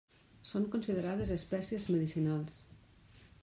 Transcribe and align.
Són 0.51 0.63
considerades 0.75 1.33
espècies 1.37 1.87
medicinals. 1.97 2.61